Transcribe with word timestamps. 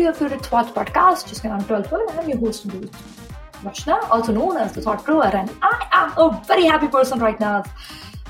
To 0.00 0.04
your 0.04 0.14
favorite 0.14 0.42
sports 0.42 0.70
podcast, 0.70 1.28
just 1.28 1.44
on 1.44 1.62
12 1.62 1.92
Women. 1.92 2.18
I'm 2.18 2.26
your 2.26 2.38
host, 2.38 2.66
Rachna, 3.62 4.02
also 4.10 4.32
known 4.32 4.56
as 4.56 4.72
the 4.72 4.80
Thought 4.80 5.04
Grower, 5.04 5.26
and 5.26 5.50
I 5.60 5.86
am 5.92 6.16
a 6.16 6.42
very 6.46 6.64
happy 6.64 6.88
person 6.88 7.18
right 7.18 7.38
now 7.38 7.64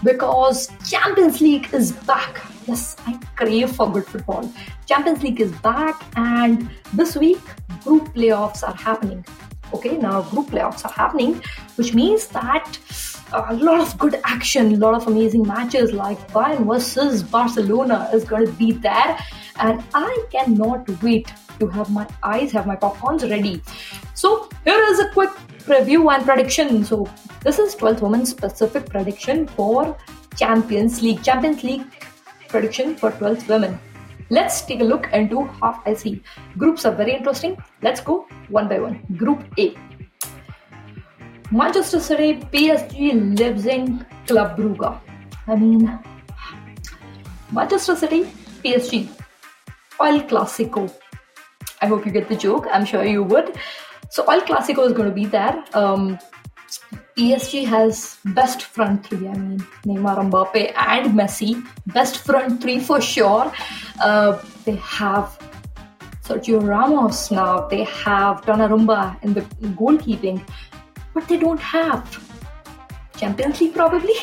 because 0.02 0.68
Champions 0.90 1.40
League 1.40 1.72
is 1.72 1.92
back. 1.92 2.44
Yes, 2.66 2.96
I 3.06 3.20
crave 3.36 3.70
for 3.70 3.88
good 3.88 4.04
football. 4.04 4.52
Champions 4.86 5.22
League 5.22 5.40
is 5.40 5.52
back, 5.60 6.02
and 6.16 6.68
this 6.92 7.14
week, 7.14 7.38
group 7.84 8.12
playoffs 8.14 8.66
are 8.66 8.74
happening. 8.74 9.24
Okay, 9.72 9.96
now 9.96 10.22
group 10.22 10.48
playoffs 10.48 10.84
are 10.84 10.92
happening, 10.92 11.40
which 11.76 11.94
means 11.94 12.26
that 12.38 12.80
uh, 13.32 13.46
a 13.48 13.54
lot 13.54 13.78
of 13.78 13.96
good 13.96 14.20
action, 14.24 14.74
a 14.74 14.76
lot 14.76 14.94
of 14.94 15.06
amazing 15.06 15.46
matches 15.46 15.92
like 15.92 16.18
Bayern 16.32 16.66
versus 16.66 17.22
Barcelona 17.22 18.10
is 18.12 18.24
going 18.24 18.46
to 18.46 18.52
be 18.54 18.72
there, 18.72 19.16
and 19.60 19.84
I 19.94 20.24
cannot 20.32 21.00
wait 21.00 21.32
to 21.60 21.68
have 21.68 21.90
my 21.90 22.06
eyes, 22.22 22.52
have 22.52 22.66
my 22.66 22.76
popcorns 22.76 23.28
ready. 23.30 23.62
So 24.14 24.48
here 24.64 24.82
is 24.84 24.98
a 24.98 25.10
quick 25.10 25.30
preview 25.60 26.12
and 26.12 26.24
prediction. 26.24 26.84
So 26.84 27.08
this 27.42 27.58
is 27.58 27.76
12th 27.76 28.00
woman 28.00 28.26
specific 28.26 28.88
prediction 28.88 29.46
for 29.46 29.96
Champions 30.36 31.02
League. 31.02 31.22
Champions 31.22 31.62
League 31.62 31.86
prediction 32.48 32.96
for 32.96 33.10
12th 33.12 33.48
women. 33.48 33.78
Let's 34.30 34.62
take 34.62 34.80
a 34.80 34.84
look 34.84 35.08
into 35.12 35.44
half 35.60 35.80
I 35.86 35.94
see. 35.94 36.22
Groups 36.56 36.84
are 36.86 36.94
very 36.94 37.14
interesting. 37.14 37.56
Let's 37.82 38.00
go 38.00 38.26
one 38.48 38.68
by 38.68 38.78
one. 38.78 39.00
Group 39.16 39.44
A. 39.58 39.74
Manchester 41.50 41.98
City, 41.98 42.34
PSG, 42.52 43.38
Leipzig, 43.38 44.06
Club 44.28 44.56
Brugge. 44.56 45.00
I 45.48 45.56
mean, 45.56 45.98
Manchester 47.50 47.96
City, 47.96 48.22
PSG, 48.62 49.08
El 50.00 50.20
Clasico. 50.28 50.88
I 51.80 51.86
hope 51.86 52.06
you 52.06 52.12
get 52.12 52.28
the 52.28 52.36
joke. 52.36 52.66
I'm 52.72 52.84
sure 52.84 53.04
you 53.04 53.22
would. 53.22 53.56
So 54.10 54.24
all 54.24 54.40
Clasico 54.40 54.86
is 54.86 54.92
going 54.92 55.08
to 55.08 55.14
be 55.14 55.26
there. 55.26 55.64
Um, 55.72 56.18
PSG 57.16 57.66
has 57.66 58.18
best 58.24 58.62
front 58.62 59.06
three. 59.06 59.28
I 59.28 59.34
mean, 59.34 59.58
Neymar, 59.84 60.30
Mbappe, 60.30 60.72
and 60.76 61.12
Messi. 61.18 61.66
Best 61.86 62.18
front 62.18 62.62
three 62.62 62.80
for 62.80 63.00
sure. 63.00 63.52
Uh, 64.02 64.40
they 64.64 64.76
have 64.76 65.38
Sergio 66.24 66.66
Ramos 66.66 67.30
now. 67.30 67.68
They 67.68 67.84
have 67.84 68.42
Donnarumma 68.42 69.22
in 69.22 69.34
the 69.34 69.42
goalkeeping 69.80 70.44
but 71.14 71.26
they 71.28 71.36
don't 71.36 71.60
have 71.60 72.02
Champions 73.16 73.60
League 73.60 73.74
probably. 73.74 74.14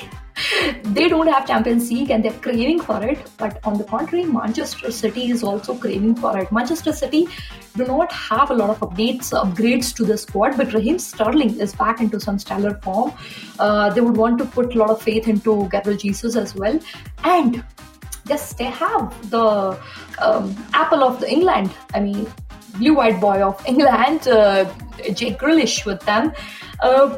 They 0.84 1.08
don't 1.08 1.28
have 1.28 1.48
Champions 1.48 1.90
League 1.92 2.12
and 2.12 2.23
they're 2.23 2.32
craving 2.34 2.80
for 2.82 3.04
it. 3.04 3.20
But 3.38 3.60
on 3.64 3.78
the 3.78 3.84
contrary, 3.84 4.26
Manchester 4.26 4.92
City 4.92 5.30
is 5.32 5.44
also 5.44 5.76
craving 5.76 6.16
for 6.16 6.38
it. 6.38 6.52
Manchester 6.52 6.94
City 6.94 7.28
do 7.76 7.86
not 7.86 8.12
have 8.12 8.52
a 8.52 8.54
lot 8.54 8.70
of 8.70 8.80
updates, 8.80 9.32
upgrades 9.32 9.95
to 9.95 10.06
the 10.06 10.18
squad, 10.18 10.58
but 10.58 10.73
Raheem 10.73 11.00
Sterling 11.00 11.60
is 11.60 11.76
back 11.76 12.02
into 12.02 12.20
some 12.20 12.40
stellar 12.40 12.76
form. 12.82 13.14
Uh, 13.60 13.90
they 13.92 14.02
would 14.02 14.18
want 14.18 14.38
to 14.40 14.45
put 14.45 14.73
a 14.76 14.78
lot 14.78 14.90
of 14.90 15.02
faith 15.02 15.28
into 15.28 15.70
Gabriel 15.70 15.98
Jesus 15.98 16.36
as 16.36 16.56
well. 16.56 16.80
And 17.23 17.64
yes, 18.28 18.54
they 18.54 18.66
have 18.66 19.30
the 19.30 19.80
um, 20.20 20.56
apple 20.73 21.04
of 21.04 21.20
the 21.20 21.32
England. 21.32 21.72
I 21.94 22.00
mean, 22.00 22.28
blue-eyed 22.78 23.20
boy 23.22 23.42
of 23.42 23.64
England, 23.66 24.28
uh, 24.28 24.66
Jack 25.14 25.39
Grealish 25.39 25.86
with 25.86 26.02
them. 26.02 26.33
Uh, 26.80 27.17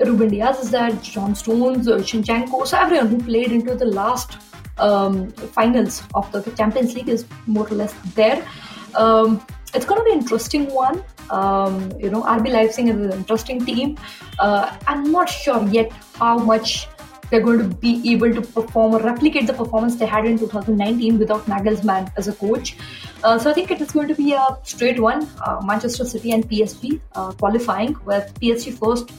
Ruben 0.00 0.28
Dias 0.28 0.60
is 0.60 0.70
there, 0.70 0.90
John 1.02 1.34
Stones, 1.34 1.88
uh, 1.88 1.96
Zinchenko, 1.96 2.66
so 2.66 2.78
everyone 2.78 3.08
who 3.08 3.22
played 3.22 3.52
into 3.52 3.74
the 3.74 3.86
last 3.86 4.38
um, 4.78 5.30
finals 5.30 6.02
of 6.14 6.30
the 6.32 6.42
Champions 6.52 6.94
League 6.94 7.08
is 7.08 7.26
more 7.46 7.66
or 7.66 7.74
less 7.74 7.94
there. 8.14 8.46
Um, 8.94 9.44
it's 9.74 9.84
going 9.84 10.00
to 10.00 10.04
be 10.04 10.12
an 10.12 10.18
interesting 10.18 10.66
one. 10.72 11.02
Um, 11.30 11.92
you 11.98 12.10
know, 12.10 12.22
RB 12.22 12.50
Leipzig 12.50 12.88
is 12.88 12.96
an 12.96 13.12
interesting 13.12 13.64
team. 13.64 13.98
Uh, 14.38 14.76
I'm 14.86 15.10
not 15.12 15.28
sure 15.28 15.62
yet 15.68 15.92
how 16.14 16.38
much 16.38 16.88
they're 17.30 17.42
going 17.42 17.58
to 17.58 17.76
be 17.76 18.12
able 18.12 18.32
to 18.32 18.40
perform 18.40 18.94
or 18.94 19.00
replicate 19.00 19.46
the 19.46 19.52
performance 19.52 19.96
they 19.96 20.06
had 20.06 20.24
in 20.24 20.38
2019 20.38 21.18
without 21.18 21.44
Nagelsmann 21.44 22.10
as 22.16 22.28
a 22.28 22.32
coach. 22.32 22.76
Uh, 23.22 23.38
so 23.38 23.50
I 23.50 23.52
think 23.52 23.70
it 23.70 23.80
is 23.80 23.90
going 23.90 24.08
to 24.08 24.14
be 24.14 24.32
a 24.32 24.58
straight 24.62 24.98
one. 24.98 25.28
Uh, 25.44 25.60
Manchester 25.64 26.06
City 26.06 26.32
and 26.32 26.48
PSG 26.48 27.00
uh, 27.14 27.32
qualifying 27.32 27.96
with 28.06 28.32
PSG 28.40 28.78
first, 28.78 29.10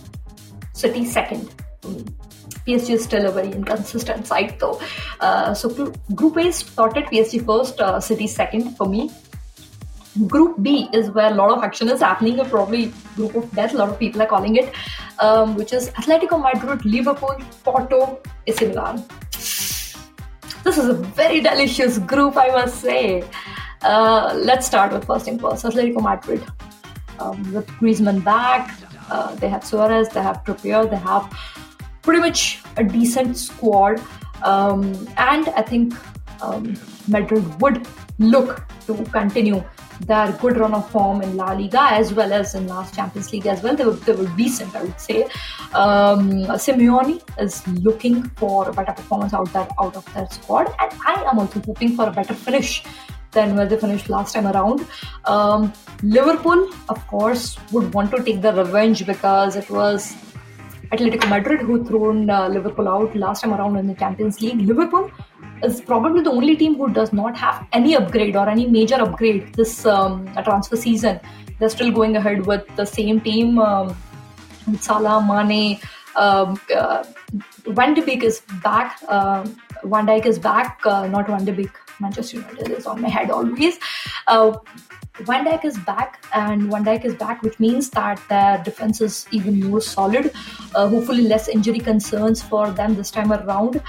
City 0.79 1.05
second. 1.05 1.49
PSG 2.65 2.91
is 2.97 3.03
still 3.03 3.25
a 3.25 3.31
very 3.31 3.51
inconsistent 3.51 4.27
side 4.27 4.55
though. 4.59 4.79
Uh, 5.19 5.53
so 5.53 5.93
group 6.15 6.37
A 6.37 6.51
sorted 6.51 7.05
PSG 7.05 7.45
first, 7.45 7.81
uh, 7.81 7.99
City 7.99 8.27
second 8.27 8.75
for 8.77 8.87
me. 8.87 9.11
Group 10.27 10.61
B 10.61 10.89
is 10.93 11.11
where 11.11 11.31
a 11.31 11.35
lot 11.35 11.51
of 11.55 11.63
action 11.63 11.89
is 11.89 12.01
happening, 12.01 12.43
probably 12.45 12.91
group 13.15 13.35
of 13.35 13.51
death, 13.51 13.73
a 13.73 13.77
lot 13.77 13.89
of 13.89 13.99
people 13.99 14.21
are 14.21 14.25
calling 14.25 14.55
it, 14.55 14.73
um, 15.19 15.55
which 15.55 15.73
is 15.73 15.89
Atletico 15.91 16.41
Madrid, 16.41 16.85
Liverpool, 16.85 17.37
Porto, 17.63 18.19
AC 18.47 18.67
Milan. 18.67 19.03
This 20.63 20.77
is 20.77 20.87
a 20.87 20.93
very 20.93 21.41
delicious 21.41 21.99
group, 21.99 22.37
I 22.37 22.49
must 22.49 22.81
say. 22.81 23.23
Uh, 23.81 24.33
let's 24.35 24.65
start 24.65 24.91
with 24.91 25.05
first 25.05 25.27
impulse 25.27 25.63
Atletico 25.63 26.01
Madrid. 26.01 26.43
Um, 27.19 27.53
with 27.53 27.67
Griezmann 27.79 28.23
back, 28.23 28.73
uh, 29.09 29.35
they 29.35 29.49
have 29.49 29.65
Suarez, 29.65 30.09
they 30.09 30.21
have 30.21 30.43
Trippier, 30.43 30.89
they 30.89 30.97
have 30.97 31.31
pretty 32.01 32.19
much 32.19 32.61
a 32.77 32.83
decent 32.83 33.37
squad. 33.37 34.01
Um, 34.43 34.81
and 35.17 35.49
I 35.49 35.61
think 35.61 35.93
um, 36.41 36.77
Madrid 37.07 37.61
would 37.61 37.87
look 38.19 38.65
to 38.87 39.03
continue 39.05 39.63
their 40.01 40.31
good 40.33 40.57
run 40.57 40.73
of 40.73 40.89
form 40.91 41.21
in 41.21 41.35
La 41.35 41.51
Liga 41.51 41.81
as 41.91 42.13
well 42.13 42.31
as 42.31 42.55
in 42.55 42.67
last 42.67 42.95
Champions 42.95 43.31
League 43.33 43.47
as 43.47 43.61
well. 43.61 43.75
They 43.75 43.85
were, 43.85 43.91
they 43.91 44.13
were 44.13 44.27
decent, 44.37 44.75
I 44.75 44.83
would 44.83 44.99
say. 44.99 45.23
Um, 45.73 46.45
Simeone 46.57 47.21
is 47.39 47.67
looking 47.67 48.23
for 48.29 48.69
a 48.69 48.73
better 48.73 48.93
performance 48.93 49.33
out 49.33 49.51
there 49.51 49.67
out 49.79 49.95
of 49.95 50.13
their 50.13 50.27
squad, 50.29 50.67
and 50.79 50.91
I 51.05 51.23
am 51.29 51.39
also 51.39 51.59
hoping 51.59 51.95
for 51.95 52.07
a 52.07 52.11
better 52.11 52.33
finish 52.33 52.83
than 53.31 53.55
where 53.55 53.65
they 53.65 53.77
finished 53.77 54.09
last 54.09 54.33
time 54.33 54.47
around. 54.47 54.85
Um, 55.25 55.73
Liverpool, 56.03 56.69
of 56.89 57.05
course, 57.07 57.57
would 57.71 57.93
want 57.93 58.11
to 58.11 58.23
take 58.23 58.41
the 58.41 58.53
revenge 58.53 59.05
because 59.05 59.55
it 59.55 59.69
was 59.69 60.15
Atletico 60.91 61.29
Madrid 61.29 61.61
who 61.61 61.83
thrown 61.85 62.29
uh, 62.29 62.47
Liverpool 62.47 62.87
out 62.87 63.15
last 63.15 63.41
time 63.41 63.53
around 63.53 63.75
in 63.77 63.87
the 63.87 63.93
Champions 63.93 64.41
League. 64.41 64.61
Liverpool 64.61 65.11
is 65.63 65.81
probably 65.81 66.21
the 66.21 66.31
only 66.31 66.55
team 66.55 66.75
who 66.75 66.91
does 66.91 67.13
not 67.13 67.37
have 67.37 67.67
any 67.73 67.95
upgrade 67.95 68.35
or 68.35 68.49
any 68.49 68.65
major 68.65 68.95
upgrade 68.95 69.53
this 69.53 69.85
um, 69.85 70.25
transfer 70.43 70.75
season. 70.75 71.19
They're 71.59 71.69
still 71.69 71.91
going 71.91 72.15
ahead 72.15 72.45
with 72.45 72.65
the 72.75 72.85
same 72.85 73.19
team. 73.21 73.59
Um, 73.59 73.95
Salah, 74.79 75.21
Mane, 75.21 75.79
um, 76.15 76.59
uh, 76.75 77.03
Van 77.67 77.93
de 77.93 78.01
Beek 78.01 78.23
is 78.23 78.41
back. 78.63 78.99
Uh, 79.07 79.45
Van 79.83 80.05
Dijk 80.05 80.25
is 80.25 80.39
back. 80.39 80.79
Uh, 80.85 81.07
not 81.07 81.27
Van 81.27 81.45
de 81.45 81.51
Beek. 81.51 81.71
Manchester 81.99 82.37
United 82.37 82.71
is 82.71 82.85
on 82.85 83.01
my 83.01 83.09
head 83.09 83.31
always. 83.31 83.79
Uh, 84.27 84.57
Van 85.21 85.45
Dijk 85.45 85.65
is 85.65 85.77
back, 85.79 86.23
and 86.33 86.71
Van 86.71 86.85
Dijk 86.85 87.03
is 87.03 87.15
back, 87.15 87.43
which 87.43 87.59
means 87.59 87.89
that 87.89 88.21
their 88.29 88.61
defense 88.63 89.01
is 89.01 89.27
even 89.31 89.59
more 89.59 89.81
solid. 89.81 90.31
Uh, 90.73 90.87
hopefully, 90.87 91.23
less 91.23 91.49
injury 91.49 91.79
concerns 91.79 92.41
for 92.41 92.71
them 92.71 92.95
this 92.95 93.11
time 93.11 93.33
around. 93.33 93.81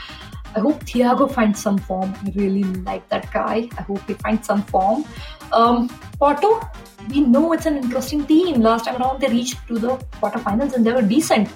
I 0.56 0.58
hope 0.58 0.82
Thiago 0.82 1.30
finds 1.32 1.62
some 1.62 1.78
form. 1.78 2.12
I 2.24 2.32
really 2.34 2.64
like 2.64 3.08
that 3.08 3.30
guy. 3.32 3.68
I 3.78 3.82
hope 3.82 4.00
he 4.08 4.14
finds 4.14 4.46
some 4.48 4.64
form. 4.64 5.04
Um, 5.52 5.88
Porto, 6.18 6.68
we 7.08 7.20
know 7.20 7.52
it's 7.52 7.66
an 7.66 7.76
interesting 7.76 8.26
team. 8.26 8.60
Last 8.60 8.86
time 8.86 9.00
around, 9.00 9.20
they 9.20 9.28
reached 9.28 9.64
to 9.68 9.78
the 9.78 9.96
quarterfinals 10.20 10.74
and 10.74 10.84
they 10.84 10.92
were 10.92 11.02
decent. 11.02 11.48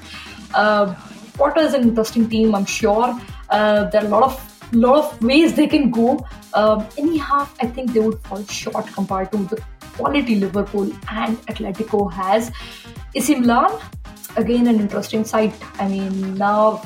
Uh, 0.54 0.94
Porto 1.34 1.60
is 1.60 1.74
an 1.74 1.82
interesting 1.82 2.28
team, 2.28 2.54
I'm 2.54 2.64
sure. 2.64 3.20
Uh, 3.50 3.90
there 3.90 4.02
are 4.02 4.06
a 4.06 4.08
lot 4.08 4.22
of 4.22 4.53
lot 4.74 5.04
of 5.04 5.22
ways 5.22 5.54
they 5.54 5.66
can 5.66 5.90
go. 5.90 6.26
Um, 6.52 6.86
anyhow, 6.98 7.48
I 7.60 7.66
think 7.66 7.92
they 7.92 8.00
would 8.00 8.18
fall 8.20 8.44
short 8.44 8.86
compared 8.86 9.32
to 9.32 9.38
the 9.38 9.62
quality 9.96 10.36
Liverpool 10.36 10.90
and 11.10 11.36
Atletico 11.46 12.12
has. 12.12 12.50
AC 13.14 13.34
Milan, 13.36 13.80
again, 14.36 14.66
an 14.66 14.80
interesting 14.80 15.24
site. 15.24 15.54
I 15.78 15.88
mean, 15.88 16.34
now 16.34 16.82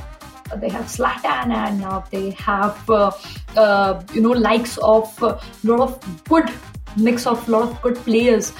they 0.56 0.68
have 0.68 0.86
Zlatan 0.86 1.52
and 1.52 1.80
now 1.80 2.04
they 2.10 2.30
have 2.30 2.90
uh, 2.90 3.10
uh, 3.56 4.02
you 4.12 4.20
know 4.20 4.30
likes 4.30 4.78
of 4.78 5.22
a 5.22 5.26
uh, 5.26 5.42
lot 5.64 5.80
of 5.80 6.24
good 6.24 6.50
mix 6.96 7.26
of 7.26 7.48
lot 7.48 7.62
of 7.62 7.82
good 7.82 7.96
players. 7.96 8.52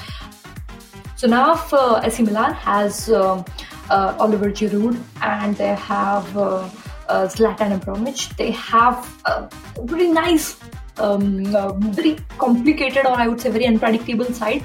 So 1.17 1.27
now 1.27 1.55
uh, 1.73 2.01
AC 2.05 2.23
Milan 2.23 2.55
has 2.55 3.11
uh, 3.11 3.43
uh, 3.91 4.17
Olivier 4.21 4.53
Giroud 4.53 4.99
and 5.23 5.57
they 5.57 5.75
have 5.75 6.37
uh, 6.37 6.69
Zlatan 7.09 7.79
Ibrahimovic. 7.81 8.37
They 8.37 8.51
have 8.53 9.23
a 9.25 9.49
pretty 9.87 10.11
nice, 10.11 10.59
um, 10.99 11.45
very 11.93 12.17
complicated 12.39 13.07
or 13.07 13.13
I 13.13 13.29
would 13.29 13.41
say 13.41 13.51
very 13.51 13.67
unpredictable 13.67 14.27
side 14.27 14.65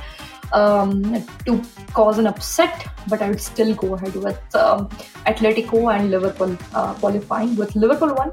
um, 0.54 1.26
to 1.46 1.62
cause 1.94 2.18
an 2.20 2.28
upset, 2.28 2.88
but 3.08 3.22
I 3.22 3.30
would 3.30 3.42
still 3.42 3.74
go 3.76 3.96
ahead 3.96 4.16
with 4.16 4.56
um, 4.56 4.88
Atletico 5.26 5.94
and 5.94 6.12
Liverpool 6.12 6.58
uh, 6.74 6.94
qualifying 6.96 7.56
with 7.56 7.76
Liverpool 7.76 8.14
one, 8.14 8.32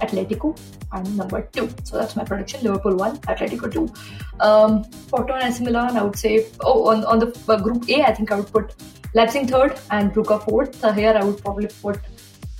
Atletico, 0.00 0.58
and 0.92 1.16
number 1.16 1.42
two. 1.52 1.68
So 1.84 1.98
that's 1.98 2.14
my 2.14 2.24
prediction: 2.24 2.62
Liverpool 2.62 2.96
one, 2.96 3.16
Atletico 3.18 3.72
two. 3.72 3.92
Um, 4.40 4.84
Porto 5.08 5.34
and 5.34 5.44
AC 5.44 5.64
Milan, 5.64 5.96
I 5.96 6.02
would 6.02 6.18
say. 6.18 6.46
Oh, 6.60 6.88
on 6.88 7.04
on 7.04 7.18
the 7.18 7.28
uh, 7.48 7.58
Group 7.60 7.88
A, 7.88 8.02
I 8.02 8.14
think 8.14 8.30
I 8.30 8.36
would 8.36 8.52
put 8.52 8.74
Leipzig 9.14 9.48
third 9.48 9.78
and 9.90 10.12
Brugge 10.12 10.44
fourth. 10.44 10.74
So 10.80 10.92
here 10.92 11.14
I 11.16 11.24
would 11.24 11.38
probably 11.42 11.68
put 11.80 12.00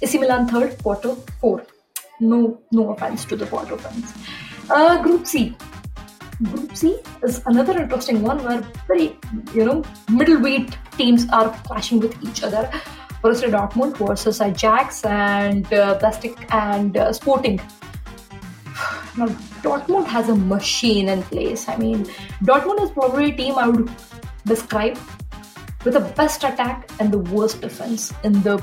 AC 0.02 0.18
Milan 0.18 0.48
third, 0.48 0.78
Porto 0.78 1.14
fourth. 1.40 1.70
No, 2.20 2.60
no 2.72 2.92
offense 2.92 3.24
to 3.26 3.36
the 3.36 3.46
Porto 3.46 3.76
fans. 3.76 4.12
Uh, 4.68 5.00
group 5.02 5.26
C. 5.26 5.56
Group 6.42 6.76
C 6.76 6.98
is 7.22 7.40
another 7.46 7.80
interesting 7.80 8.22
one 8.22 8.42
where 8.42 8.62
very, 8.88 9.16
you 9.54 9.64
know, 9.64 9.84
middleweight 10.10 10.76
teams 10.98 11.28
are 11.30 11.50
clashing 11.64 12.00
with 12.00 12.20
each 12.24 12.42
other. 12.42 12.68
Borussia 13.22 13.48
Dortmund 13.48 13.96
versus 13.96 14.40
Ajax 14.40 15.04
and 15.04 15.72
uh, 15.72 15.98
Besiktas 16.00 16.52
and 16.52 16.96
uh, 16.96 17.12
Sporting. 17.12 17.60
Now, 19.16 19.26
Dortmund 19.62 20.06
has 20.06 20.28
a 20.28 20.34
machine 20.34 21.08
in 21.08 21.22
place. 21.24 21.68
I 21.68 21.76
mean, 21.76 22.06
Dortmund 22.42 22.82
is 22.82 22.90
probably 22.90 23.30
a 23.30 23.36
team 23.36 23.54
I 23.56 23.68
would 23.68 23.88
describe 24.44 24.98
with 25.84 25.94
the 25.94 26.00
best 26.00 26.42
attack 26.42 26.90
and 26.98 27.12
the 27.12 27.18
worst 27.18 27.60
defense 27.60 28.12
in 28.24 28.42
the 28.42 28.62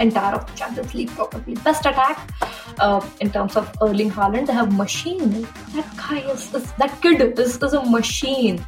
entire 0.00 0.34
of 0.34 0.46
the 0.46 0.56
Champions 0.56 0.94
League, 0.94 1.10
probably. 1.10 1.54
Best 1.54 1.86
attack 1.86 2.30
uh, 2.78 3.04
in 3.20 3.30
terms 3.30 3.56
of 3.56 3.70
Erling 3.80 4.10
Haaland. 4.10 4.46
They 4.46 4.52
have 4.52 4.76
machine. 4.76 5.42
That 5.74 5.96
guy 5.96 6.18
is, 6.30 6.54
is 6.54 6.72
that 6.72 7.00
kid 7.02 7.20
is, 7.38 7.62
is 7.62 7.72
a 7.72 7.84
machine. 7.84 8.64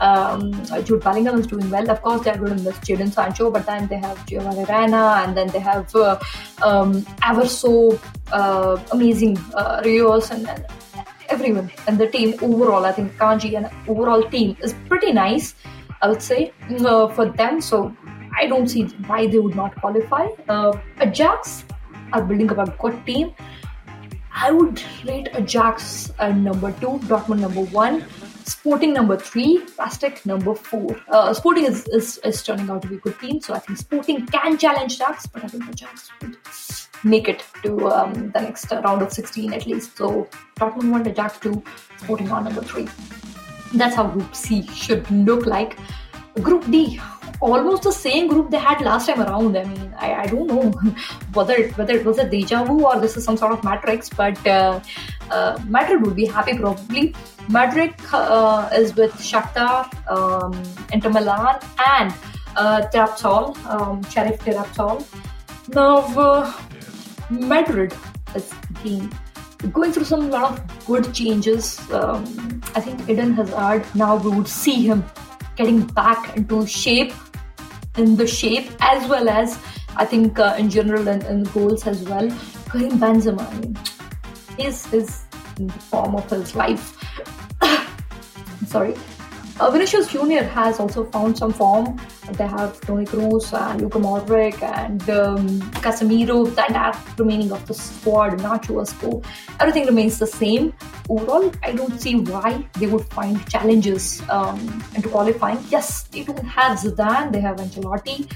Um, 0.00 0.52
Jude 0.84 1.02
Bellingham 1.02 1.40
is 1.40 1.46
doing 1.46 1.68
well. 1.70 1.90
Of 1.90 2.02
course, 2.02 2.22
they 2.22 2.30
are 2.30 2.38
going 2.38 2.56
to 2.56 2.62
miss 2.62 2.78
Jadon 2.78 3.12
Sancho, 3.12 3.50
but 3.50 3.66
then 3.66 3.88
they 3.88 3.96
have 3.96 4.24
Giovanni 4.26 4.64
Reyna, 4.64 5.24
and 5.24 5.36
then 5.36 5.48
they 5.48 5.58
have 5.58 5.94
uh, 5.96 6.18
um, 6.62 7.04
ever 7.24 7.46
so 7.46 7.98
uh, 8.32 8.80
amazing 8.92 9.36
uh, 9.54 9.82
Reus 9.84 10.30
and, 10.30 10.48
and 10.48 10.64
everyone 11.28 11.70
and 11.86 11.98
the 11.98 12.06
team 12.08 12.34
overall. 12.42 12.84
I 12.84 12.92
think 12.92 13.12
Kanji 13.16 13.56
and 13.56 13.68
overall 13.88 14.22
team 14.22 14.56
is 14.62 14.74
pretty 14.88 15.12
nice. 15.12 15.54
I 16.00 16.08
would 16.08 16.22
say 16.22 16.52
uh, 16.80 17.08
for 17.08 17.26
them. 17.26 17.60
So 17.60 17.94
I 18.40 18.46
don't 18.46 18.68
see 18.68 18.84
why 19.06 19.26
they 19.26 19.38
would 19.38 19.56
not 19.56 19.74
qualify. 19.76 20.28
Uh, 20.48 20.78
Ajax 21.00 21.64
are 22.12 22.22
building 22.22 22.50
up 22.50 22.58
a 22.58 22.70
good 22.82 23.04
team. 23.06 23.34
I 24.32 24.52
would 24.52 24.80
rate 25.04 25.28
Ajax 25.34 26.12
uh, 26.18 26.28
number 26.28 26.70
two, 26.72 26.98
Dortmund 27.10 27.40
number 27.40 27.62
one, 27.62 28.04
Sporting 28.44 28.94
number 28.94 29.16
three, 29.16 29.58
Besiktas 29.78 30.24
number 30.24 30.54
four. 30.54 30.96
Uh, 31.08 31.34
Sporting 31.34 31.64
is, 31.64 31.86
is, 31.88 32.18
is 32.18 32.42
turning 32.42 32.70
out 32.70 32.82
to 32.82 32.88
be 32.88 32.94
a 32.94 32.98
good 32.98 33.18
team, 33.18 33.40
so 33.40 33.52
I 33.54 33.58
think 33.58 33.78
Sporting 33.78 34.26
can 34.26 34.56
challenge 34.56 34.94
Ajax, 34.94 35.26
but 35.26 35.44
I 35.44 35.48
think 35.48 35.68
Ajax 35.68 36.10
would 36.22 36.36
make 37.04 37.28
it 37.28 37.44
to 37.64 37.88
um, 37.90 38.30
the 38.30 38.40
next 38.40 38.70
round 38.70 39.02
of 39.02 39.12
16 39.12 39.52
at 39.52 39.66
least. 39.66 39.96
So 39.96 40.28
Dortmund 40.56 40.90
one, 40.92 41.06
Ajax 41.06 41.38
two, 41.40 41.62
Sporting 41.98 42.30
on 42.30 42.44
number 42.44 42.62
three. 42.62 42.88
That's 43.74 43.96
how 43.96 44.06
Group 44.06 44.34
C 44.34 44.66
should 44.68 45.10
look 45.10 45.44
like. 45.44 45.76
Group 46.40 46.70
D, 46.70 47.00
almost 47.40 47.82
the 47.84 47.92
same 47.92 48.28
group 48.28 48.50
they 48.50 48.58
had 48.58 48.80
last 48.80 49.06
time 49.06 49.20
around. 49.20 49.56
I 49.56 49.64
mean, 49.64 49.94
I, 49.98 50.14
I 50.22 50.26
don't 50.26 50.46
know 50.46 50.70
whether 51.32 51.54
it, 51.54 51.76
whether 51.78 51.94
it 51.94 52.04
was 52.04 52.18
a 52.18 52.28
deja 52.28 52.64
vu 52.64 52.84
or 52.84 53.00
this 53.00 53.16
is 53.16 53.24
some 53.24 53.36
sort 53.36 53.52
of 53.52 53.64
matrix, 53.64 54.08
but 54.08 54.46
uh, 54.46 54.80
uh, 55.30 55.58
Madrid 55.66 56.02
would 56.04 56.16
be 56.16 56.26
happy 56.26 56.58
probably. 56.58 57.14
Madrid 57.48 57.94
uh, 58.12 58.68
is 58.74 58.94
with 58.94 59.12
Shakhtar, 59.14 59.88
um, 60.10 60.52
Inter 60.92 61.08
Milan, 61.10 61.58
and 61.96 62.12
uh, 62.56 62.82
Tiraspol, 62.92 63.56
um, 63.66 64.02
Sheriff. 64.10 64.46
Now, 65.68 65.98
uh, 65.98 66.52
Madrid 67.30 67.94
is 68.34 68.52
being 68.82 69.10
going 69.72 69.92
through 69.92 70.04
some 70.04 70.30
lot 70.30 70.52
of 70.52 70.86
good 70.86 71.12
changes. 71.14 71.78
Um, 71.90 72.62
I 72.74 72.80
think 72.80 73.08
Eden 73.08 73.34
Hazard 73.34 73.84
now 73.94 74.16
we 74.16 74.30
would 74.30 74.48
see 74.48 74.86
him 74.86 75.04
getting 75.58 75.82
back 76.00 76.36
into 76.36 76.64
shape 76.66 77.12
in 77.98 78.16
the 78.16 78.26
shape 78.26 78.70
as 78.80 79.08
well 79.08 79.28
as 79.28 79.58
I 79.96 80.04
think 80.04 80.38
uh, 80.38 80.54
in 80.56 80.70
general 80.70 81.08
and 81.08 81.24
in 81.24 81.42
goals 81.42 81.86
as 81.86 82.02
well. 82.08 82.30
Karim 82.70 82.98
Benzema, 83.02 83.46
is 84.58 84.92
is 84.92 85.24
in 85.58 85.66
the 85.66 85.80
form 85.90 86.14
of 86.14 86.30
his 86.30 86.54
life. 86.54 86.94
Sorry. 88.66 88.94
Uh, 89.60 89.72
Vinicius 89.72 90.06
Junior 90.12 90.44
has 90.44 90.78
also 90.78 91.04
found 91.06 91.36
some 91.36 91.52
form. 91.52 91.98
They 92.30 92.46
have 92.46 92.80
Toni 92.82 93.04
Kroos 93.04 93.52
and 93.52 93.82
Luka 93.82 93.98
Modric 93.98 94.62
and 94.62 95.02
um, 95.10 95.60
Casemiro, 95.82 96.54
that 96.54 96.70
are 96.76 96.96
remaining 97.18 97.50
of 97.50 97.66
the 97.66 97.74
squad, 97.74 98.38
Nacho 98.38 98.76
Asco. 98.82 99.24
Everything 99.58 99.86
remains 99.86 100.20
the 100.20 100.28
same. 100.28 100.72
Overall, 101.08 101.52
I 101.64 101.72
don't 101.72 101.98
see 102.00 102.14
why 102.14 102.64
they 102.78 102.86
would 102.86 103.04
find 103.06 103.44
challenges 103.50 104.22
um, 104.30 104.60
into 104.94 105.08
qualifying. 105.08 105.58
Yes, 105.70 106.04
they 106.04 106.22
don't 106.22 106.46
have 106.46 106.78
Zidane, 106.78 107.32
they 107.32 107.40
have 107.40 107.56
Ancelotti. 107.56 108.30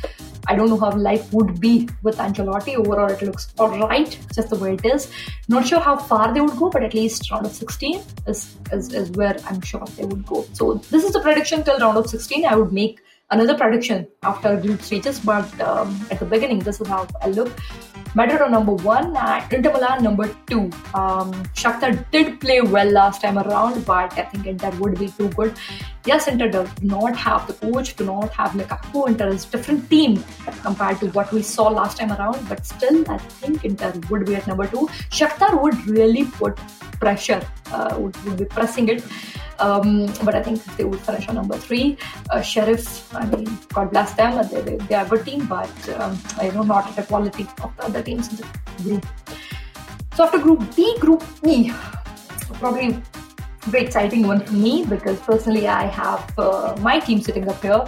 I 0.46 0.56
don't 0.56 0.68
know 0.68 0.78
how 0.78 0.90
life 0.96 1.32
would 1.32 1.60
be 1.60 1.88
with 2.02 2.18
Ancelotti. 2.18 2.74
Overall, 2.76 3.10
it 3.10 3.22
looks 3.22 3.52
alright, 3.58 4.18
just 4.34 4.50
the 4.50 4.56
way 4.56 4.74
it 4.74 4.84
is. 4.84 5.10
Not 5.48 5.66
sure 5.66 5.80
how 5.80 5.96
far 5.96 6.32
they 6.34 6.40
would 6.40 6.56
go, 6.56 6.70
but 6.70 6.82
at 6.82 6.94
least 6.94 7.30
round 7.30 7.46
of 7.46 7.52
16 7.52 8.02
is, 8.26 8.56
is, 8.72 8.92
is 8.92 9.10
where 9.12 9.36
I'm 9.46 9.60
sure 9.60 9.84
they 9.96 10.04
would 10.04 10.26
go. 10.26 10.44
So, 10.52 10.74
this 10.90 11.04
is 11.04 11.12
the 11.12 11.20
prediction 11.20 11.62
till 11.62 11.78
round 11.78 11.96
of 11.96 12.08
16. 12.08 12.44
I 12.44 12.56
would 12.56 12.72
make 12.72 13.00
another 13.30 13.56
prediction 13.56 14.06
after 14.22 14.56
group 14.56 14.82
stages, 14.82 15.18
but 15.18 15.60
um, 15.60 15.98
at 16.10 16.18
the 16.18 16.26
beginning, 16.26 16.60
this 16.60 16.80
is 16.80 16.86
how 16.86 17.06
I 17.20 17.28
look. 17.28 17.50
Madrid 18.14 18.50
number 18.50 18.74
one 18.74 19.16
Inter 19.50 19.72
Milan 19.72 20.02
number 20.02 20.28
two. 20.46 20.70
Um, 20.92 21.32
Shakhtar 21.54 22.04
did 22.10 22.40
play 22.40 22.60
well 22.60 22.90
last 22.90 23.22
time 23.22 23.38
around, 23.38 23.86
but 23.86 24.12
I 24.18 24.24
think 24.24 24.46
Inter 24.46 24.70
would 24.78 24.98
be 24.98 25.08
too 25.08 25.28
good. 25.30 25.54
Yes, 26.04 26.26
Inter 26.26 26.48
does 26.48 26.68
not 26.82 27.16
have 27.16 27.46
the 27.46 27.52
coach, 27.54 27.94
do 27.94 28.04
not 28.04 28.32
have 28.32 28.50
Lukaku. 28.52 29.06
Inter 29.06 29.28
is 29.28 29.44
different 29.44 29.88
team 29.88 30.22
compared 30.62 30.98
to 30.98 31.06
what 31.10 31.30
we 31.32 31.42
saw 31.42 31.68
last 31.68 31.98
time 31.98 32.10
around, 32.10 32.48
but 32.48 32.66
still, 32.66 33.08
I 33.08 33.18
think 33.18 33.64
Inter 33.64 33.92
would 34.10 34.26
be 34.26 34.34
at 34.34 34.48
number 34.48 34.66
two. 34.66 34.88
Shakhtar 35.10 35.62
would 35.62 35.86
really 35.86 36.24
put 36.24 36.56
pressure, 36.98 37.40
uh, 37.70 37.94
would, 37.98 38.16
would 38.24 38.36
be 38.36 38.44
pressing 38.46 38.88
it. 38.88 39.04
Um, 39.60 40.12
but 40.24 40.34
I 40.34 40.42
think 40.42 40.64
they 40.76 40.84
would 40.84 40.98
finish 40.98 41.28
on 41.28 41.36
number 41.36 41.56
three. 41.56 41.96
Uh, 42.30 42.40
Sheriff, 42.40 43.14
I 43.14 43.24
mean, 43.26 43.46
God 43.72 43.92
bless 43.92 44.12
them. 44.14 44.44
They, 44.48 44.60
they, 44.60 44.76
they 44.76 44.96
are 44.96 45.06
a 45.06 45.08
good 45.08 45.24
team, 45.24 45.46
but 45.46 45.88
um, 46.00 46.18
I 46.38 46.50
know 46.50 46.64
not 46.64 46.88
at 46.88 46.96
the 46.96 47.04
quality 47.04 47.46
of 47.62 47.76
the 47.76 47.84
other 47.84 48.02
teams 48.02 48.28
in 48.28 48.36
the 48.38 48.82
group. 48.82 49.06
So 50.16 50.24
after 50.24 50.38
Group 50.38 50.74
B, 50.74 50.98
Group 50.98 51.22
E, 51.46 51.70
probably 52.54 53.00
very 53.66 53.84
exciting 53.84 54.26
one 54.26 54.44
for 54.44 54.54
me 54.54 54.84
because 54.84 55.18
personally 55.20 55.68
I 55.68 55.84
have 55.86 56.38
uh, 56.38 56.76
my 56.80 56.98
team 56.98 57.20
sitting 57.20 57.48
up 57.48 57.62
here. 57.62 57.84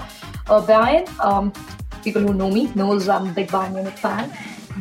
Uh, 0.46 0.60
Bayern, 0.66 1.08
um, 1.18 1.52
people 2.02 2.22
who 2.22 2.34
know 2.34 2.50
me 2.50 2.70
knows 2.74 3.08
I'm 3.08 3.28
a 3.28 3.32
big 3.32 3.48
Bayern 3.48 3.72
Munich 3.72 3.98
fan. 3.98 4.30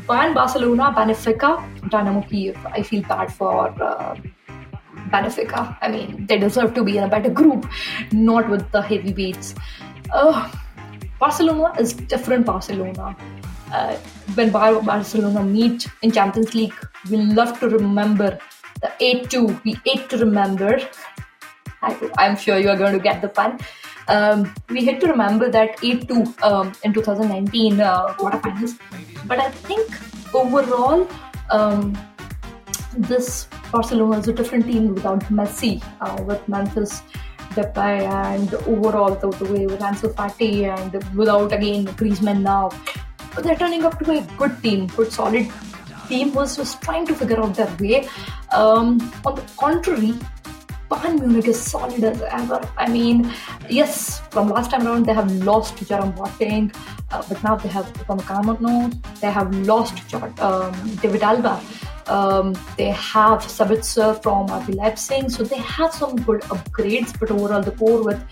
Bayern, 0.07 0.33
Barcelona, 0.33 0.93
Benfica, 0.95 1.51
Dynamo 1.89 2.21
Kiev. 2.21 2.57
I 2.65 2.83
feel 2.83 3.01
bad 3.03 3.33
for. 3.33 3.69
Uh, 3.81 4.15
Benfica. 5.09 5.77
I 5.81 5.89
mean, 5.89 6.25
they 6.25 6.39
deserve 6.39 6.73
to 6.73 6.83
be 6.83 6.97
in 6.97 7.03
a 7.03 7.07
better 7.07 7.29
group, 7.29 7.67
not 8.11 8.49
with 8.49 8.69
the 8.71 8.81
heavyweights. 8.81 9.53
Uh, 10.11 10.51
Barcelona 11.19 11.73
is 11.79 11.93
different 11.93 12.45
Barcelona. 12.45 13.15
Uh, 13.71 13.95
when 14.35 14.51
Barcelona 14.51 15.43
meet 15.43 15.87
in 16.01 16.11
Champions 16.11 16.53
League, 16.53 16.73
we 17.09 17.17
love 17.17 17.59
to 17.59 17.69
remember 17.69 18.39
the 18.83 18.91
8-2. 18.99 19.63
We 19.63 19.77
hate 19.85 20.09
to 20.09 20.17
remember. 20.17 20.79
I, 21.81 21.97
am 22.17 22.37
sure 22.37 22.57
you 22.59 22.69
are 22.69 22.77
going 22.77 22.93
to 22.93 22.99
get 22.99 23.21
the 23.21 23.29
fun. 23.29 23.59
Um, 24.07 24.53
we 24.69 24.85
had 24.85 24.99
to 25.01 25.07
remember 25.07 25.49
that 25.49 25.77
8-2 25.77 26.43
um, 26.43 26.73
in 26.83 26.93
2019 26.93 27.79
uh, 27.79 28.07
quarterfinals. 28.15 28.77
But 29.25 29.39
I 29.39 29.49
think 29.49 29.89
overall, 30.35 31.07
um, 31.49 31.97
this 32.97 33.47
Barcelona 33.71 34.19
is 34.19 34.27
a 34.27 34.33
different 34.33 34.65
team 34.65 34.93
without 34.93 35.21
Messi, 35.39 35.81
uh, 36.01 36.21
with 36.23 36.47
Memphis 36.47 37.01
Depay, 37.55 38.01
and 38.01 38.53
overall 38.67 39.15
the, 39.15 39.29
the 39.29 39.51
way 39.51 39.65
with 39.65 39.79
Ansu 39.79 40.13
Fati, 40.13 40.67
and 40.67 41.03
without 41.15 41.51
again 41.53 41.85
Griezmann 41.87 42.41
now. 42.41 42.71
But 43.33 43.45
they're 43.45 43.55
turning 43.55 43.83
up 43.83 43.97
to 43.99 44.05
be 44.05 44.17
a 44.19 44.27
good 44.37 44.61
team, 44.61 44.87
good 44.87 45.11
solid 45.11 45.49
team 46.07 46.33
was 46.33 46.57
just 46.57 46.81
trying 46.81 47.05
to 47.07 47.15
figure 47.15 47.39
out 47.39 47.55
their 47.55 47.73
way. 47.79 48.07
Um, 48.51 49.11
on 49.25 49.35
the 49.35 49.43
contrary, 49.57 50.13
Bayern 50.89 51.19
Munich 51.19 51.47
is 51.47 51.59
solid 51.59 52.03
as 52.03 52.21
ever. 52.21 52.61
I 52.77 52.87
mean, 52.89 53.31
yes, 53.69 54.19
from 54.31 54.49
last 54.49 54.71
time 54.71 54.85
around 54.87 55.05
they 55.05 55.13
have 55.13 55.31
lost 55.43 55.77
Jerome 55.87 56.13
Boateng, 56.13 56.75
uh, 57.11 57.23
but 57.27 57.43
now 57.43 57.55
they 57.55 57.69
have 57.69 57.87
from 58.05 58.19
Upamecano. 58.19 59.19
They 59.19 59.31
have 59.31 59.55
lost 59.65 60.13
um, 60.39 60.73
David 61.01 61.21
Alaba. 61.21 61.57
Um, 62.07 62.53
they 62.77 62.91
have 62.91 63.39
Sabitzer 63.39 64.21
from 64.21 64.47
RB 64.47 64.75
Leipzig, 64.75 65.31
so 65.31 65.43
they 65.43 65.57
have 65.57 65.93
some 65.93 66.15
good 66.17 66.41
upgrades. 66.41 67.17
But 67.19 67.31
overall, 67.31 67.61
the 67.61 67.71
core 67.71 68.03
with 68.03 68.23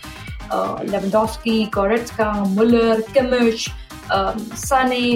uh, 0.52 0.78
Lewandowski, 0.80 1.70
Goretzka, 1.70 2.54
Muller, 2.54 3.02
Kimmich, 3.14 3.72
Um, 4.12 4.38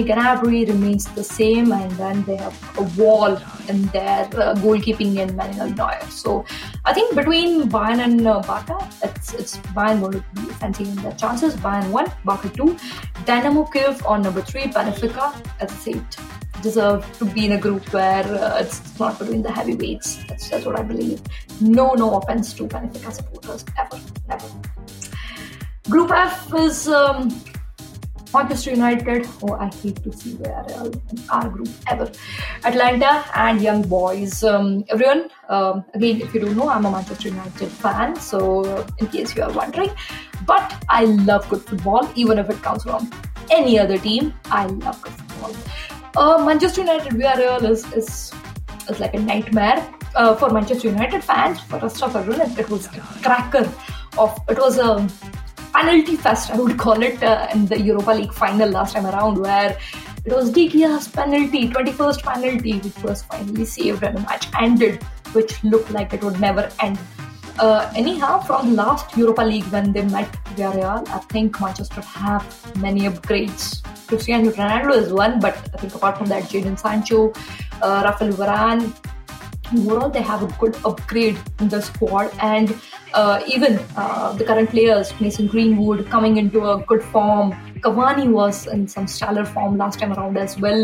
Gnabry 0.08 0.66
remains 0.68 1.04
the 1.14 1.22
same, 1.22 1.72
and 1.72 1.90
then 1.92 2.24
they 2.24 2.36
have 2.36 2.56
a 2.78 2.84
wall 3.00 3.36
in 3.68 3.86
their 3.88 4.24
uh, 4.24 4.54
goalkeeping 4.64 5.18
in 5.18 5.36
Manuel 5.36 5.70
Neuer. 5.70 6.00
So 6.10 6.44
I 6.84 6.94
think 6.94 7.14
between 7.14 7.68
Bayern 7.68 8.00
and 8.04 8.26
uh, 8.26 8.40
Barca, 8.40 8.78
it's 9.02 9.34
it's 9.34 9.58
Bayern 9.76 10.00
going 10.00 10.12
to 10.12 10.24
be 10.34 10.52
fancying 10.54 10.94
their 10.96 11.12
chances. 11.12 11.54
Bayern 11.56 11.90
one, 11.90 12.10
Barca 12.24 12.48
two, 12.48 12.76
Dynamo 13.26 13.64
Kiev 13.64 14.04
on 14.06 14.22
number 14.22 14.42
three, 14.42 14.62
Benfica 14.62 15.34
as 15.60 15.70
I 15.70 15.74
said 15.74 16.16
deserve 16.62 17.04
to 17.18 17.24
be 17.26 17.44
in 17.46 17.52
a 17.52 17.60
group 17.60 17.92
where 17.92 18.24
uh, 18.24 18.58
it's 18.60 18.98
not 18.98 19.18
between 19.18 19.42
the 19.42 19.52
heavyweights. 19.52 20.24
That's, 20.26 20.48
that's 20.48 20.64
what 20.64 20.78
I 20.78 20.82
believe. 20.82 21.20
No, 21.60 21.92
no 21.92 22.16
offense 22.18 22.54
to 22.54 22.64
Benfica 22.64 23.12
supporters 23.12 23.64
ever, 23.78 24.00
never. 24.26 24.48
Group 25.90 26.10
F 26.10 26.52
is 26.54 26.88
um, 26.88 27.28
Manchester 28.36 28.70
United. 28.70 29.26
Oh, 29.42 29.54
I 29.54 29.68
hate 29.82 30.02
to 30.04 30.12
see 30.12 30.34
where 30.34 30.64
in 31.10 31.20
our 31.30 31.48
group 31.48 31.68
ever. 31.86 32.10
Atalanta 32.64 33.24
and 33.34 33.62
Young 33.62 33.82
Boys. 33.88 34.44
Um, 34.44 34.84
everyone, 34.88 35.30
um, 35.48 35.84
again, 35.94 36.20
if 36.20 36.34
you 36.34 36.40
don't 36.40 36.56
know, 36.56 36.68
I'm 36.68 36.84
a 36.84 36.90
Manchester 36.90 37.28
United 37.28 37.70
fan. 37.84 38.16
So, 38.16 38.40
in 38.98 39.06
case 39.08 39.34
you 39.36 39.42
are 39.42 39.52
wondering, 39.52 39.90
but 40.46 40.74
I 40.88 41.04
love 41.04 41.48
good 41.48 41.62
football, 41.62 42.08
even 42.14 42.38
if 42.38 42.50
it 42.50 42.60
comes 42.62 42.82
from 42.82 43.10
any 43.50 43.78
other 43.78 43.98
team. 43.98 44.34
I 44.50 44.66
love 44.66 45.00
good 45.02 45.12
football. 45.12 45.56
Uh, 46.16 46.44
Manchester 46.44 46.82
United 46.82 47.12
Villarreal 47.12 47.70
is, 47.70 47.90
is 47.92 48.32
is 48.90 49.00
like 49.00 49.14
a 49.14 49.18
nightmare 49.18 49.78
uh, 50.14 50.34
for 50.34 50.50
Manchester 50.50 50.88
United 50.88 51.24
fans. 51.24 51.60
For 51.60 51.78
rest 51.78 52.02
of 52.02 52.16
everyone, 52.16 52.50
it, 52.50 52.58
it 52.58 52.70
was 52.70 52.86
a 52.86 53.00
cracker 53.22 53.70
of 54.18 54.38
it 54.48 54.58
was 54.58 54.78
a 54.78 55.08
penalty 55.76 56.16
fest, 56.16 56.50
I 56.50 56.58
would 56.58 56.78
call 56.78 57.02
it, 57.02 57.22
uh, 57.22 57.48
in 57.52 57.66
the 57.66 57.80
Europa 57.80 58.12
League 58.12 58.32
final 58.32 58.70
last 58.70 58.94
time 58.94 59.06
around, 59.06 59.38
where 59.38 59.76
it 60.24 60.32
was 60.32 60.50
De 60.50 60.68
penalty, 60.68 61.68
21st 61.68 62.22
penalty, 62.22 62.78
which 62.78 63.02
was 63.02 63.22
finally 63.22 63.64
saved 63.64 64.02
and 64.02 64.16
the 64.16 64.22
match 64.22 64.48
ended, 64.60 65.02
which 65.32 65.62
looked 65.64 65.90
like 65.90 66.12
it 66.12 66.24
would 66.24 66.40
never 66.40 66.68
end. 66.80 66.98
Uh, 67.58 67.90
anyhow, 67.94 68.38
from 68.38 68.74
last 68.74 69.16
Europa 69.16 69.42
League 69.42 69.64
when 69.64 69.92
they 69.92 70.02
met 70.02 70.30
Villarreal, 70.56 71.08
I 71.08 71.18
think 71.34 71.60
Manchester 71.60 72.02
have 72.02 72.44
many 72.76 73.02
upgrades. 73.02 73.82
Cristiano 74.06 74.50
Ronaldo 74.50 74.96
is 75.02 75.12
one, 75.12 75.40
but 75.40 75.56
I 75.74 75.78
think 75.78 75.94
apart 75.94 76.18
from 76.18 76.26
that, 76.26 76.44
Jadon 76.44 76.78
Sancho, 76.78 77.32
uh, 77.82 78.02
Rafael 78.04 78.32
Varane, 78.32 78.92
overall 79.74 80.10
they 80.10 80.22
have 80.22 80.42
a 80.42 80.52
good 80.58 80.76
upgrade 80.84 81.38
in 81.60 81.68
the 81.68 81.80
squad 81.80 82.30
and 82.40 82.78
uh, 83.16 83.42
even 83.46 83.78
uh, 83.96 84.32
the 84.34 84.44
current 84.44 84.70
players 84.70 85.12
mason 85.20 85.46
greenwood 85.46 86.08
coming 86.10 86.36
into 86.36 86.64
a 86.70 86.74
good 86.90 87.02
form 87.02 87.52
cavani 87.86 88.28
was 88.30 88.66
in 88.66 88.86
some 88.86 89.06
stellar 89.06 89.44
form 89.44 89.76
last 89.82 89.98
time 89.98 90.12
around 90.12 90.36
as 90.36 90.58
well 90.60 90.80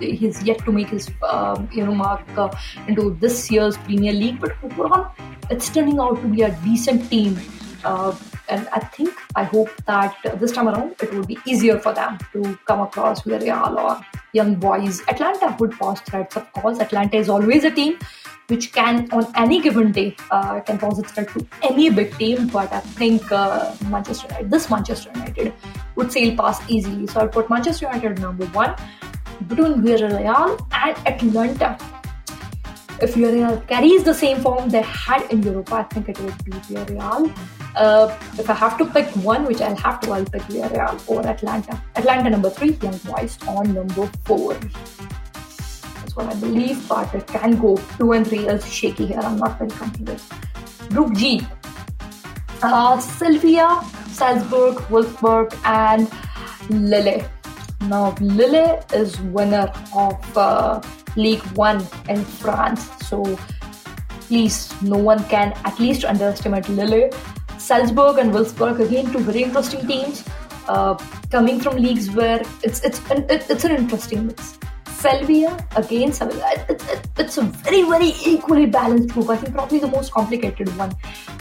he's 0.00 0.42
yet 0.42 0.58
to 0.64 0.72
make 0.72 0.88
his 0.88 1.10
uh, 1.22 1.60
you 1.72 1.84
know 1.84 1.94
mark 1.94 2.38
uh, 2.38 2.48
into 2.86 3.10
this 3.20 3.50
year's 3.50 3.76
premier 3.88 4.12
league 4.12 4.40
but 4.40 4.52
overall 4.62 5.10
it's 5.50 5.68
turning 5.70 5.98
out 5.98 6.20
to 6.20 6.28
be 6.28 6.42
a 6.42 6.52
decent 6.68 7.10
team 7.10 7.38
uh, 7.84 8.16
and 8.48 8.68
I 8.72 8.80
think, 8.80 9.14
I 9.36 9.44
hope 9.44 9.70
that 9.86 10.16
this 10.40 10.52
time 10.52 10.68
around 10.68 10.94
it 11.00 11.12
will 11.12 11.24
be 11.24 11.38
easier 11.46 11.78
for 11.78 11.92
them 11.92 12.18
to 12.32 12.58
come 12.66 12.80
across 12.80 13.22
Villarreal 13.22 13.76
or 13.76 14.04
young 14.32 14.54
boys. 14.56 15.02
Atalanta 15.08 15.56
would 15.58 15.72
pose 15.72 16.00
threats, 16.00 16.36
of 16.36 16.50
course. 16.52 16.80
Atalanta 16.80 17.16
is 17.16 17.28
always 17.28 17.64
a 17.64 17.70
team 17.70 17.98
which 18.48 18.72
can, 18.72 19.08
on 19.12 19.26
any 19.36 19.60
given 19.60 19.92
day, 19.92 20.16
uh, 20.30 20.60
can 20.60 20.78
pose 20.78 21.00
threat 21.06 21.28
to 21.30 21.46
any 21.62 21.90
big 21.90 22.16
team. 22.18 22.48
But 22.48 22.72
I 22.72 22.80
think 22.80 23.30
uh, 23.32 23.74
Manchester 23.88 24.26
United, 24.28 24.50
this 24.50 24.70
Manchester 24.70 25.10
United, 25.14 25.52
would 25.96 26.12
sail 26.12 26.36
past 26.36 26.62
easily. 26.68 27.06
So 27.06 27.20
I 27.20 27.26
put 27.26 27.50
Manchester 27.50 27.86
United 27.86 28.20
number 28.20 28.46
one 28.46 28.74
between 29.48 29.82
Villarreal 29.82 30.58
and 30.72 30.96
Atalanta 31.06 31.76
if 33.00 33.14
Villarreal 33.14 33.66
carries 33.66 34.04
the 34.04 34.14
same 34.14 34.40
form 34.40 34.68
they 34.68 34.82
had 34.82 35.30
in 35.32 35.42
Europa, 35.42 35.74
I 35.76 35.82
think 35.84 36.08
it 36.08 36.18
would 36.20 36.44
be 36.44 36.52
Villarreal. 36.52 37.36
Uh, 37.74 38.16
if 38.38 38.48
I 38.48 38.54
have 38.54 38.78
to 38.78 38.86
pick 38.86 39.06
one, 39.16 39.44
which 39.46 39.60
I'll 39.60 39.76
have 39.76 40.00
to, 40.00 40.12
I'll 40.12 40.24
pick 40.24 40.42
Villarreal 40.42 41.08
or 41.08 41.26
Atalanta. 41.26 41.80
Atalanta 41.96 42.30
number 42.30 42.50
three, 42.50 42.78
Young 42.82 42.96
Boys 42.98 43.38
on 43.48 43.74
number 43.74 44.06
four. 44.24 44.56
What 46.14 46.26
I 46.28 46.34
believe, 46.34 46.88
but 46.88 47.12
it 47.14 47.26
can 47.26 47.58
go 47.58 47.76
two 47.98 48.12
and 48.12 48.26
three 48.26 48.46
is 48.46 48.66
shaky 48.72 49.06
here. 49.06 49.18
I'm 49.18 49.36
not 49.36 49.58
very 49.58 49.70
confident. 49.70 50.22
Group 50.90 51.14
G. 51.16 51.46
Uh, 52.62 52.98
Sevilla, 52.98 53.84
Salzburg, 54.08 54.76
Wolfsburg, 54.88 55.54
and 55.64 56.08
Lille. 56.70 57.28
Now, 57.82 58.14
Lille 58.20 58.80
is 58.94 59.20
winner 59.20 59.72
of 59.94 60.38
uh, 60.38 60.80
League 61.16 61.42
One 61.54 61.84
in 62.08 62.24
France. 62.24 62.88
So 63.06 63.38
please, 64.22 64.72
no 64.82 64.96
one 64.96 65.22
can 65.24 65.52
at 65.64 65.78
least 65.78 66.04
underestimate 66.04 66.68
Lille. 66.68 67.10
Salzburg 67.58 68.18
and 68.18 68.32
Wolfsburg, 68.32 68.80
again, 68.80 69.12
two 69.12 69.18
very 69.18 69.42
interesting 69.42 69.86
teams 69.86 70.24
uh, 70.68 70.94
coming 71.30 71.60
from 71.60 71.76
leagues 71.76 72.10
where 72.10 72.40
it's 72.62 72.80
it's 72.82 73.00
it's 73.10 73.64
an 73.64 73.76
interesting 73.76 74.26
mix. 74.26 74.58
Sevilla 75.04 75.52
again, 75.76 76.08
it's 77.18 77.36
a 77.36 77.42
very 77.42 77.82
very 77.82 78.12
equally 78.24 78.66
balanced 78.66 79.10
group. 79.14 79.28
I 79.28 79.36
think 79.36 79.54
probably 79.54 79.78
the 79.78 79.88
most 79.88 80.12
complicated 80.12 80.74
one 80.78 80.94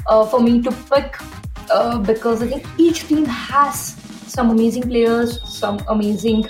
uh, 0.07 0.25
for 0.25 0.41
me 0.41 0.61
to 0.63 0.71
pick 0.91 1.15
uh, 1.71 1.97
because 1.99 2.43
I 2.43 2.47
think 2.47 2.67
each 2.77 3.07
team 3.07 3.25
has 3.25 3.95
some 4.27 4.49
amazing 4.49 4.83
players, 4.83 5.41
some 5.47 5.79
amazing 5.87 6.43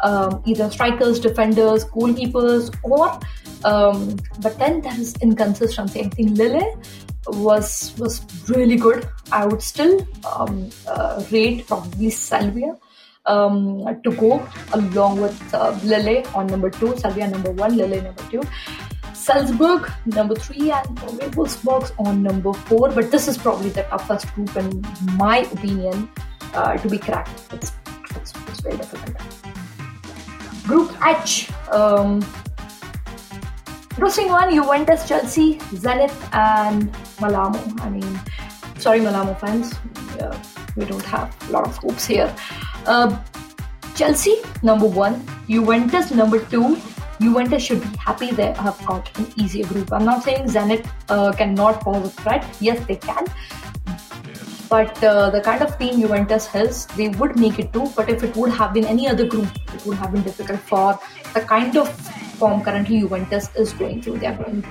um, 0.00 0.42
either 0.46 0.70
strikers, 0.70 1.18
defenders, 1.18 1.84
goalkeepers, 1.86 2.70
or 2.84 3.18
um, 3.64 4.16
but 4.40 4.56
then 4.58 4.80
there 4.80 4.98
is 5.00 5.16
inconsistency. 5.20 6.02
I 6.02 6.08
think 6.08 6.38
Lille 6.38 6.80
was 7.48 7.98
was 7.98 8.20
really 8.48 8.76
good. 8.76 9.08
I 9.32 9.44
would 9.46 9.62
still 9.62 10.06
um, 10.36 10.70
uh, 10.86 11.24
rate 11.32 11.66
probably 11.66 12.10
Sevilla 12.10 12.78
um, 13.30 14.02
to 14.02 14.10
go 14.12 14.46
along 14.72 15.20
with 15.20 15.38
uh, 15.54 15.78
Lille 15.84 16.22
on 16.34 16.46
number 16.48 16.70
two, 16.70 16.96
Sevilla 16.96 17.28
number 17.28 17.52
one, 17.52 17.76
Lille 17.76 18.02
number 18.02 18.22
two. 18.30 18.42
Salzburg 19.14 19.90
number 20.06 20.34
three 20.34 20.70
and 20.72 20.96
probably 20.96 21.26
Wolfsburg 21.36 21.92
on 22.04 22.22
number 22.22 22.52
four, 22.52 22.90
but 22.90 23.10
this 23.10 23.28
is 23.28 23.36
probably 23.38 23.68
the 23.70 23.82
toughest 23.84 24.34
group 24.34 24.56
in 24.56 24.82
my 25.16 25.38
opinion 25.52 26.08
uh, 26.54 26.76
to 26.76 26.88
be 26.88 26.98
cracked. 26.98 27.30
It's, 27.52 27.72
it's, 28.16 28.32
it's 28.48 28.60
very 28.60 28.76
difficult. 28.76 29.16
Group 30.64 30.90
H. 31.06 31.50
Um, 31.70 32.24
interesting 33.90 34.28
one 34.28 34.54
Juventus, 34.54 35.06
Chelsea, 35.06 35.56
Zenit, 35.84 36.12
and 36.32 36.92
Malamo. 37.20 37.60
I 37.82 37.90
mean, 37.90 38.20
sorry, 38.78 39.00
Malamo 39.00 39.38
fans. 39.38 39.74
We 40.76 40.84
don't 40.86 41.04
have 41.04 41.34
a 41.48 41.52
lot 41.52 41.66
of 41.66 41.76
hopes 41.76 42.06
here. 42.06 42.34
Uh, 42.86 43.18
Chelsea, 43.94 44.36
number 44.62 44.86
one. 44.86 45.22
Juventus, 45.48 46.10
number 46.10 46.44
two. 46.46 46.78
Juventus 47.20 47.62
should 47.62 47.82
be 47.82 47.96
happy 47.98 48.30
they 48.30 48.52
have 48.54 48.82
got 48.86 49.10
an 49.18 49.26
easier 49.36 49.66
group. 49.66 49.92
I'm 49.92 50.04
not 50.04 50.22
saying 50.22 50.46
Zenit 50.48 50.86
uh, 51.10 51.32
cannot 51.32 51.80
pose 51.80 52.06
a 52.06 52.10
threat. 52.22 52.46
Yes, 52.60 52.84
they 52.86 52.96
can. 52.96 53.26
But 54.70 55.02
uh, 55.04 55.30
the 55.30 55.40
kind 55.40 55.62
of 55.62 55.76
team 55.78 56.00
Juventus 56.00 56.46
has, 56.46 56.86
they 56.86 57.08
would 57.08 57.38
make 57.38 57.58
it 57.58 57.72
too. 57.72 57.90
But 57.94 58.08
if 58.08 58.22
it 58.22 58.34
would 58.36 58.52
have 58.52 58.72
been 58.72 58.84
any 58.84 59.08
other 59.08 59.26
group, 59.26 59.48
it 59.74 59.84
would 59.84 59.98
have 59.98 60.12
been 60.12 60.22
difficult 60.22 60.60
for 60.60 60.98
the 61.34 61.40
kind 61.40 61.76
of 61.76 61.90
form 62.38 62.62
currently 62.62 63.00
Juventus 63.00 63.50
is 63.54 63.72
going 63.74 64.00
through. 64.00 64.18
They 64.18 64.28
are 64.28 64.36
going 64.36 64.64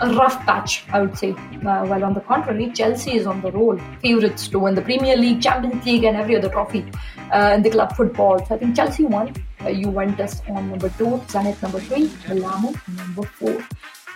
a 0.00 0.14
rough 0.14 0.38
patch, 0.46 0.84
I 0.92 1.00
would 1.02 1.16
say. 1.16 1.32
Uh, 1.32 1.84
while 1.86 2.04
on 2.04 2.14
the 2.14 2.20
contrary, 2.20 2.70
Chelsea 2.70 3.16
is 3.16 3.26
on 3.26 3.40
the 3.42 3.52
roll, 3.52 3.78
favourites 4.02 4.48
to 4.48 4.58
win 4.58 4.74
the 4.74 4.82
Premier 4.82 5.16
League, 5.16 5.42
Champions 5.42 5.84
League, 5.84 6.04
and 6.04 6.16
every 6.16 6.36
other 6.36 6.48
trophy 6.48 6.84
uh, 7.32 7.52
in 7.54 7.62
the 7.62 7.70
club 7.70 7.94
football. 7.96 8.44
So 8.46 8.54
I 8.54 8.58
think 8.58 8.76
Chelsea 8.76 9.04
won, 9.04 9.34
uh, 9.60 9.72
Juventus 9.72 10.42
on 10.48 10.70
number 10.70 10.88
two, 10.90 11.20
Zenit 11.28 11.62
number 11.62 11.80
three, 11.80 12.10
Milano 12.28 12.72
number 12.96 13.22
four. 13.22 13.62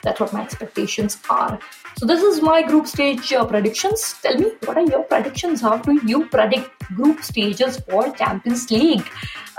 That's 0.03 0.21
what 0.21 0.33
my 0.35 0.43
expectations 0.43 1.19
are. 1.31 1.59
So 1.97 2.07
this 2.07 2.23
is 2.23 2.43
my 2.43 2.61
group 2.63 2.87
stage 2.87 3.33
uh, 3.33 3.45
predictions. 3.47 4.17
Tell 4.23 4.37
me, 4.37 4.53
what 4.65 4.77
are 4.77 4.85
your 4.85 5.03
predictions? 5.05 5.63
How 5.63 5.79
do 5.79 5.99
you 6.07 6.27
predict 6.27 6.71
group 6.95 7.23
stages 7.23 7.81
for 7.89 8.11
Champions 8.11 8.71
League? 8.71 9.09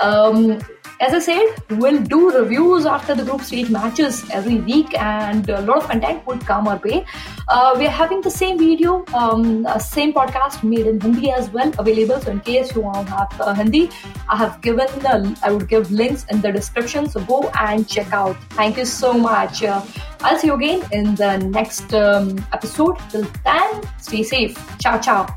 Um, 0.01 0.59
as 1.01 1.13
I 1.13 1.19
said, 1.19 1.55
we'll 1.71 2.01
do 2.01 2.31
reviews 2.31 2.85
after 2.85 3.13
the 3.13 3.23
group 3.23 3.41
stage 3.41 3.69
matches 3.69 4.23
every 4.31 4.59
week, 4.59 4.97
and 4.97 5.47
a 5.49 5.59
lot 5.61 5.77
of 5.77 5.89
content 5.89 6.25
would 6.25 6.39
come 6.45 6.69
our 6.69 6.77
way. 6.77 7.05
Uh, 7.49 7.75
we 7.77 7.85
are 7.85 7.89
having 7.89 8.21
the 8.21 8.31
same 8.31 8.57
video, 8.57 9.03
um, 9.13 9.65
uh, 9.65 9.77
same 9.77 10.13
podcast 10.13 10.63
made 10.63 10.87
in 10.87 11.01
Hindi 11.01 11.31
as 11.31 11.49
well, 11.49 11.71
available. 11.77 12.21
So, 12.21 12.31
in 12.31 12.39
case 12.39 12.73
you 12.73 12.81
want 12.81 13.07
to 13.07 13.13
have 13.13 13.41
uh, 13.41 13.53
Hindi, 13.53 13.89
I 14.29 14.37
have 14.37 14.61
given, 14.61 14.87
uh, 15.05 15.35
I 15.43 15.51
would 15.51 15.67
give 15.67 15.91
links 15.91 16.25
in 16.31 16.39
the 16.39 16.51
description. 16.51 17.09
So, 17.09 17.19
go 17.21 17.51
and 17.59 17.87
check 17.87 18.13
out. 18.13 18.37
Thank 18.51 18.77
you 18.77 18.85
so 18.85 19.13
much. 19.13 19.63
Uh, 19.63 19.81
I'll 20.21 20.39
see 20.39 20.47
you 20.47 20.53
again 20.53 20.81
in 20.93 21.15
the 21.15 21.37
next 21.39 21.93
um, 21.93 22.43
episode. 22.53 22.97
Till 23.09 23.27
then, 23.43 23.81
stay 23.99 24.23
safe. 24.23 24.57
Ciao, 24.79 24.97
ciao. 24.99 25.27